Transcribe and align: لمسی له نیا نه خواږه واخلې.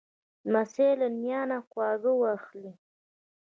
لمسی 0.51 0.89
له 1.01 1.07
نیا 1.21 1.41
نه 1.49 1.57
خواږه 1.69 2.11
واخلې. 2.21 2.71